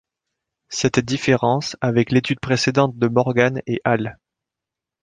[0.69, 4.17] Cette différence avec l’étude précédente de Morgan et al.